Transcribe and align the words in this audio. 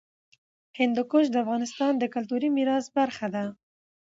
هندوکش 0.79 1.25
د 1.31 1.35
افغانستان 1.43 1.91
د 1.97 2.03
کلتوري 2.13 2.49
میراث 2.57 2.85
برخه 2.97 3.27
ده. 3.35 3.43